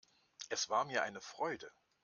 Es 0.49 0.67
war 0.71 0.83
mir 0.85 1.03
eine 1.03 1.21
Freude. 1.21 1.71